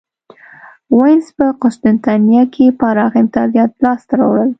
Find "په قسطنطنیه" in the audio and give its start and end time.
1.37-2.43